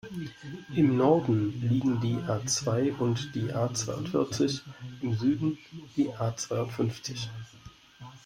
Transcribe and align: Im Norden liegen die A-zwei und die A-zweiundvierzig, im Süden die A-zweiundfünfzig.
Im 0.75 0.97
Norden 0.97 1.61
liegen 1.61 2.01
die 2.01 2.15
A-zwei 2.27 2.91
und 2.91 3.35
die 3.35 3.53
A-zweiundvierzig, 3.53 4.61
im 5.03 5.13
Süden 5.13 5.59
die 5.95 6.11
A-zweiundfünfzig. 6.15 7.29